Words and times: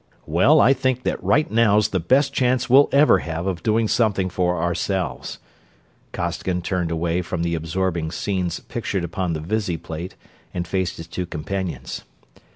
"Well, 0.25 0.59
I 0.59 0.73
think 0.73 1.03
that 1.03 1.23
right 1.23 1.51
now's 1.51 1.89
the 1.89 1.99
best 1.99 2.33
chance 2.33 2.67
we'll 2.67 2.89
ever 2.91 3.19
have 3.19 3.45
of 3.45 3.61
doing 3.61 3.87
something 3.87 4.31
for 4.31 4.59
ourselves." 4.59 5.37
Costigan 6.11 6.63
turned 6.63 6.89
away 6.89 7.21
from 7.21 7.43
the 7.43 7.53
absorbing 7.53 8.09
scenes 8.09 8.59
pictured 8.61 9.03
upon 9.03 9.33
the 9.33 9.39
visiplate 9.41 10.15
and 10.55 10.67
faced 10.67 10.97
his 10.97 11.05
two 11.05 11.27
companions. 11.27 12.03